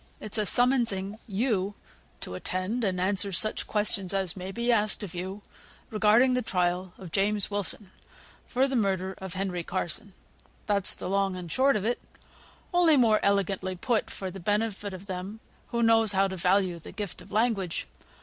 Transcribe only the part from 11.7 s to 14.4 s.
of it, only more elegantly put, for the